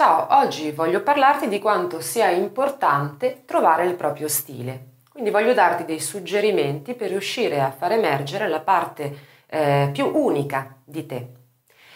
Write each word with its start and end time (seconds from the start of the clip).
Ciao, 0.00 0.28
oggi 0.30 0.70
voglio 0.70 1.02
parlarti 1.02 1.46
di 1.46 1.58
quanto 1.58 2.00
sia 2.00 2.30
importante 2.30 3.42
trovare 3.44 3.84
il 3.84 3.96
proprio 3.96 4.28
stile. 4.28 4.92
Quindi 5.12 5.28
voglio 5.28 5.52
darti 5.52 5.84
dei 5.84 6.00
suggerimenti 6.00 6.94
per 6.94 7.10
riuscire 7.10 7.60
a 7.60 7.70
far 7.70 7.92
emergere 7.92 8.48
la 8.48 8.60
parte 8.60 9.18
eh, 9.46 9.90
più 9.92 10.06
unica 10.06 10.74
di 10.82 11.04
te. 11.04 11.28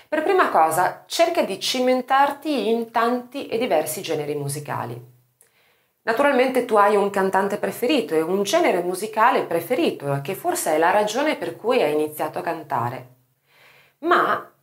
Per 0.06 0.22
prima 0.22 0.50
cosa, 0.50 1.04
cerca 1.06 1.44
di 1.44 1.58
cimentarti 1.58 2.68
in 2.68 2.90
tanti 2.90 3.46
e 3.46 3.56
diversi 3.56 4.02
generi 4.02 4.34
musicali. 4.34 5.02
Naturalmente 6.02 6.66
tu 6.66 6.76
hai 6.76 6.96
un 6.96 7.08
cantante 7.08 7.56
preferito 7.56 8.14
e 8.14 8.20
un 8.20 8.42
genere 8.42 8.82
musicale 8.82 9.44
preferito, 9.44 10.20
che 10.22 10.34
forse 10.34 10.74
è 10.74 10.78
la 10.78 10.90
ragione 10.90 11.36
per 11.36 11.56
cui 11.56 11.80
hai 11.80 11.94
iniziato 11.94 12.40
a 12.40 12.42
cantare. 12.42 13.08
Ma 14.00 14.53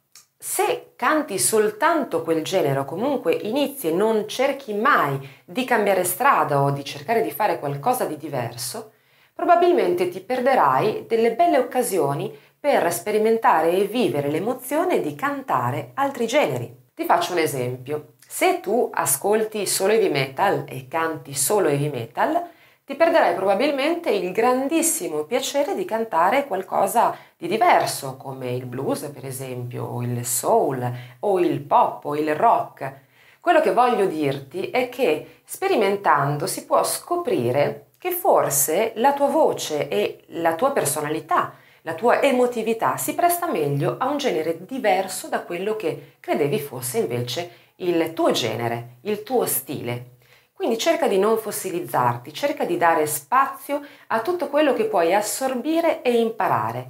se 0.44 0.94
canti 0.96 1.38
soltanto 1.38 2.24
quel 2.24 2.44
genere 2.44 2.80
o 2.80 2.84
comunque 2.84 3.32
inizi 3.32 3.90
e 3.90 3.92
non 3.92 4.28
cerchi 4.28 4.74
mai 4.74 5.20
di 5.46 5.64
cambiare 5.66 6.04
strada 6.04 6.64
o 6.64 6.72
di 6.72 6.84
cercare 6.84 7.22
di 7.22 7.30
fare 7.30 7.60
qualcosa 7.60 8.06
di 8.06 8.18
diverso, 8.18 8.94
probabilmente 9.36 10.10
ti 10.10 10.20
perderai 10.20 11.06
delle 11.08 11.36
belle 11.36 11.60
occasioni 11.60 12.36
per 12.60 12.92
sperimentare 12.92 13.70
e 13.70 13.86
vivere 13.86 14.32
l'emozione 14.32 15.00
di 15.00 15.14
cantare 15.14 15.92
altri 15.94 16.26
generi. 16.26 16.76
Ti 16.92 17.06
faccio 17.06 17.34
un 17.34 17.38
esempio. 17.38 18.14
Se 18.28 18.62
tu 18.62 18.90
ascolti 18.92 19.68
solo 19.68 19.94
heavy 19.94 20.10
metal 20.10 20.66
e 20.68 20.88
canti 20.88 21.36
solo 21.36 21.68
heavy 21.68 21.92
metal, 21.92 22.50
ti 22.84 22.96
perderai 22.96 23.36
probabilmente 23.36 24.10
il 24.10 24.32
grandissimo 24.32 25.24
piacere 25.24 25.76
di 25.76 25.86
cantare 25.86 26.48
qualcosa 26.48 27.16
di 27.38 27.48
diverso, 27.48 28.18
come 28.18 28.52
il 28.52 28.66
blues 28.66 29.02
per 29.14 29.26
esempio, 29.26 29.86
o 29.86 30.02
il 30.02 30.26
soul, 30.26 30.92
o 31.20 31.40
il 31.40 31.62
pop, 31.62 32.06
o 32.06 32.16
il 32.16 32.36
rock. 32.36 33.10
Quello 33.40 33.62
che 33.62 33.74
voglio 33.74 34.06
dirti 34.06 34.70
è 34.70 34.90
che 34.90 35.42
sperimentando 35.44 36.48
si 36.48 36.66
può 36.66 36.84
scoprire 36.84 37.88
che 37.98 38.12
forse 38.12 38.94
la 38.96 39.14
tua 39.14 39.28
voce 39.28 39.88
e 39.88 40.24
la 40.28 40.56
tua 40.56 40.72
personalità, 40.72 41.54
la 41.84 41.94
tua 41.94 42.22
emotività 42.22 42.98
si 42.98 43.16
presta 43.16 43.50
meglio 43.50 43.96
a 44.00 44.10
un 44.10 44.18
genere 44.18 44.66
diverso 44.66 45.28
da 45.28 45.42
quello 45.42 45.76
che 45.76 46.14
credevi 46.20 46.60
fosse 46.60 47.00
invece 47.00 47.52
il 47.78 48.14
tuo 48.14 48.32
genere, 48.32 48.98
il 49.02 49.24
tuo 49.24 49.46
stile. 49.46 50.18
Quindi 50.62 50.78
cerca 50.78 51.08
di 51.08 51.18
non 51.18 51.40
fossilizzarti, 51.40 52.32
cerca 52.36 52.66
di 52.66 52.78
dare 52.78 53.08
spazio 53.08 53.82
a 54.10 54.22
tutto 54.22 54.48
quello 54.48 54.74
che 54.74 54.86
puoi 54.86 55.12
assorbire 55.12 56.04
e 56.04 56.20
imparare. 56.20 56.90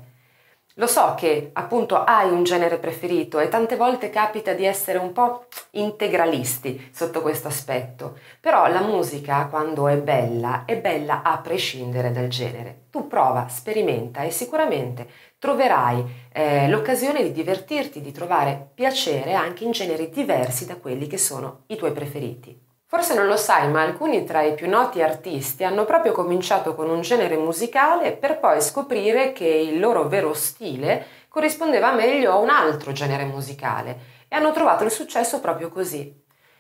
Lo 0.74 0.88
so 0.88 1.16
che 1.16 1.52
appunto 1.54 2.04
hai 2.04 2.30
un 2.30 2.44
genere 2.44 2.80
preferito 2.80 3.40
e 3.40 3.48
tante 3.48 3.78
volte 3.78 4.10
capita 4.10 4.52
di 4.52 4.66
essere 4.66 4.98
un 4.98 5.14
po' 5.14 5.46
integralisti 5.70 6.90
sotto 6.94 7.22
questo 7.22 7.48
aspetto, 7.48 8.18
però 8.42 8.68
la 8.68 8.82
musica 8.82 9.48
quando 9.50 9.88
è 9.88 9.96
bella 9.96 10.66
è 10.66 10.76
bella 10.76 11.22
a 11.22 11.38
prescindere 11.38 12.12
dal 12.12 12.28
genere. 12.28 12.88
Tu 12.92 13.08
prova, 13.08 13.48
sperimenta 13.48 14.24
e 14.24 14.32
sicuramente 14.32 15.08
troverai 15.40 16.28
eh, 16.34 16.68
l'occasione 16.68 17.24
di 17.24 17.32
divertirti, 17.32 18.02
di 18.02 18.12
trovare 18.12 18.72
piacere 18.74 19.34
anche 19.34 19.64
in 19.64 19.72
generi 19.72 20.10
diversi 20.10 20.66
da 20.66 20.76
quelli 20.76 21.08
che 21.08 21.18
sono 21.18 21.62
i 21.68 21.78
tuoi 21.78 21.94
preferiti. 21.94 22.68
Forse 22.94 23.14
non 23.14 23.26
lo 23.26 23.38
sai, 23.38 23.70
ma 23.70 23.84
alcuni 23.84 24.26
tra 24.26 24.42
i 24.42 24.54
più 24.54 24.68
noti 24.68 25.02
artisti 25.02 25.64
hanno 25.64 25.86
proprio 25.86 26.12
cominciato 26.12 26.76
con 26.76 26.90
un 26.90 27.00
genere 27.00 27.38
musicale 27.38 28.12
per 28.12 28.38
poi 28.38 28.62
scoprire 28.62 29.32
che 29.32 29.46
il 29.46 29.80
loro 29.80 30.10
vero 30.10 30.34
stile 30.34 31.06
corrispondeva 31.30 31.94
meglio 31.94 32.34
a 32.34 32.36
un 32.36 32.50
altro 32.50 32.92
genere 32.92 33.24
musicale 33.24 33.98
e 34.28 34.36
hanno 34.36 34.52
trovato 34.52 34.84
il 34.84 34.92
successo 34.92 35.40
proprio 35.40 35.70
così. 35.70 36.14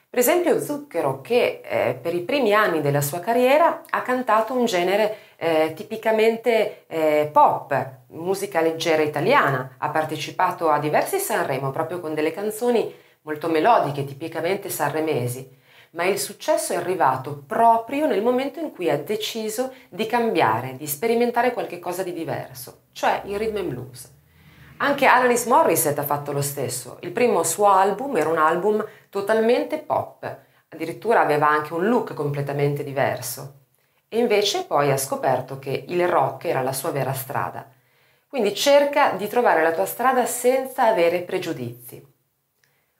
Per 0.09 0.19
esempio 0.19 0.61
Zucchero, 0.61 1.19
che 1.19 1.59
eh, 1.65 1.99
per 2.01 2.15
i 2.15 2.21
primi 2.21 2.53
anni 2.53 2.79
della 2.79 3.01
sua 3.01 3.19
carriera 3.19 3.81
ha 3.89 4.01
cantato 4.01 4.53
un 4.53 4.63
genere 4.63 5.17
eh, 5.35 5.73
tipicamente 5.75 6.85
eh, 6.87 7.29
pop, 7.29 8.03
musica 8.11 8.61
leggera 8.61 9.01
italiana, 9.01 9.75
ha 9.77 9.89
partecipato 9.89 10.69
a 10.69 10.79
diversi 10.79 11.19
Sanremo 11.19 11.71
proprio 11.71 11.99
con 11.99 12.13
delle 12.13 12.31
canzoni 12.31 12.89
molto 13.23 13.49
melodiche, 13.49 14.05
tipicamente 14.05 14.69
sanremesi 14.69 15.59
ma 15.91 16.05
il 16.05 16.19
successo 16.19 16.73
è 16.73 16.75
arrivato 16.75 17.43
proprio 17.45 18.07
nel 18.07 18.21
momento 18.21 18.59
in 18.59 18.71
cui 18.71 18.89
ha 18.89 18.97
deciso 18.97 19.73
di 19.89 20.05
cambiare, 20.05 20.75
di 20.77 20.87
sperimentare 20.87 21.53
qualcosa 21.53 22.03
di 22.03 22.13
diverso, 22.13 22.83
cioè 22.91 23.21
il 23.25 23.37
rhythm 23.37 23.57
and 23.57 23.69
blues. 23.69 24.09
Anche 24.77 25.05
Alanis 25.05 25.45
Morissette 25.45 25.99
ha 25.99 26.05
fatto 26.05 26.31
lo 26.31 26.41
stesso. 26.41 26.97
Il 27.01 27.11
primo 27.11 27.43
suo 27.43 27.67
album 27.67 28.17
era 28.17 28.29
un 28.29 28.39
album 28.39 28.83
totalmente 29.09 29.77
pop, 29.77 30.37
addirittura 30.69 31.21
aveva 31.21 31.47
anche 31.47 31.73
un 31.73 31.87
look 31.87 32.13
completamente 32.15 32.83
diverso. 32.83 33.59
E 34.07 34.17
invece 34.17 34.65
poi 34.65 34.91
ha 34.91 34.97
scoperto 34.97 35.59
che 35.59 35.85
il 35.87 36.07
rock 36.07 36.45
era 36.45 36.61
la 36.61 36.73
sua 36.73 36.89
vera 36.89 37.13
strada. 37.13 37.69
Quindi 38.27 38.55
cerca 38.55 39.11
di 39.11 39.27
trovare 39.27 39.61
la 39.61 39.71
tua 39.71 39.85
strada 39.85 40.25
senza 40.25 40.85
avere 40.87 41.21
pregiudizi. 41.21 42.03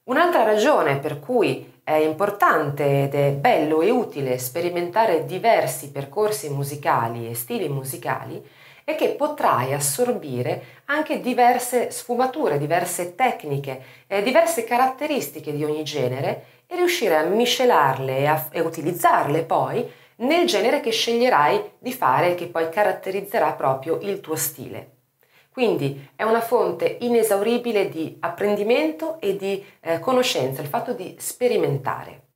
Un'altra 0.04 0.44
ragione 0.44 1.00
per 1.00 1.20
cui 1.20 1.71
è 1.84 1.94
importante 1.94 3.04
ed 3.04 3.16
è 3.16 3.32
bello 3.32 3.82
e 3.82 3.90
utile 3.90 4.38
sperimentare 4.38 5.26
diversi 5.26 5.92
percorsi 5.92 6.50
musicali 6.50 7.30
e 7.30 7.36
stili 7.36 7.68
musicali 7.70 8.42
è 8.84 8.96
che 8.96 9.10
potrai 9.10 9.74
assorbire 9.74 10.82
anche 10.86 11.22
diverse 11.22 11.92
sfumature, 11.92 12.58
diverse 12.58 13.16
tecniche, 13.16 13.84
eh, 14.08 14.22
diverse 14.22 14.64
caratteristiche 14.64 15.54
di 15.54 15.64
ogni 15.64 15.84
genere 15.84 16.46
e 16.68 16.76
riuscire 16.76 17.16
a 17.16 17.24
miscelarle 17.24 18.18
e, 18.18 18.26
a, 18.26 18.48
e 18.52 18.60
utilizzarle 18.62 19.44
poi 19.44 19.90
nel 20.18 20.46
genere 20.46 20.82
che 20.82 20.92
sceglierai 20.92 21.72
di 21.80 21.94
fare 21.94 22.32
e 22.32 22.36
che 22.36 22.48
poi 22.48 22.70
caratterizzerà 22.70 23.54
proprio 23.54 24.00
il 24.02 24.20
tuo 24.20 24.36
stile. 24.36 25.01
Quindi 25.52 26.10
è 26.16 26.24
una 26.24 26.40
fonte 26.40 26.98
inesauribile 27.02 27.90
di 27.90 28.16
apprendimento 28.22 29.20
e 29.20 29.36
di 29.36 29.64
eh, 29.82 30.00
conoscenza, 30.00 30.62
il 30.62 30.68
fatto 30.68 30.94
di 30.94 31.16
sperimentare. 31.20 32.31